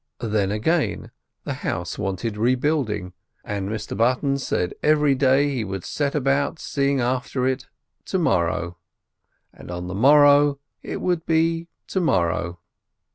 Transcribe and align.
Then, 0.23 0.49
again, 0.51 1.11
the 1.43 1.53
house 1.61 1.99
wanted 1.99 2.35
rebuilding, 2.35 3.13
and 3.45 3.69
Mr 3.69 3.95
Button 3.95 4.39
said 4.39 4.73
every 4.81 5.13
day 5.13 5.53
he 5.53 5.63
would 5.63 5.83
set 5.85 6.15
about 6.15 6.57
seeing 6.57 6.99
after 6.99 7.45
it 7.45 7.67
to 8.05 8.17
morrow, 8.17 8.77
and 9.53 9.69
on 9.69 9.85
the 9.85 9.93
morrow 9.93 10.57
it 10.81 11.01
would 11.01 11.27
be 11.27 11.67
to 11.89 12.01
morrow. 12.01 12.57